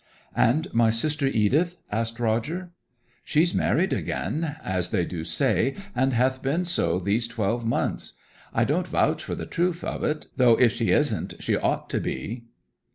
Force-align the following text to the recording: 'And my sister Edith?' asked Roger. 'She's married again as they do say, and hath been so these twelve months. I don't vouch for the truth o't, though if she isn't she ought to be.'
'And 0.35 0.67
my 0.73 0.89
sister 0.89 1.27
Edith?' 1.27 1.77
asked 1.91 2.19
Roger. 2.19 2.71
'She's 3.23 3.53
married 3.53 3.93
again 3.93 4.55
as 4.63 4.89
they 4.89 5.05
do 5.05 5.23
say, 5.23 5.75
and 5.95 6.11
hath 6.13 6.41
been 6.41 6.65
so 6.65 6.97
these 6.97 7.27
twelve 7.27 7.63
months. 7.63 8.13
I 8.51 8.63
don't 8.63 8.87
vouch 8.87 9.23
for 9.23 9.35
the 9.35 9.45
truth 9.45 9.83
o't, 9.83 10.25
though 10.37 10.53
if 10.55 10.71
she 10.71 10.89
isn't 10.89 11.35
she 11.43 11.55
ought 11.55 11.87
to 11.91 11.99
be.' 12.01 12.45